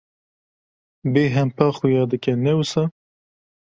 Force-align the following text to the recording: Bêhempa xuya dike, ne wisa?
Bêhempa 1.13 1.67
xuya 1.77 2.03
dike, 2.11 2.33
ne 2.43 2.51
wisa? 2.57 2.83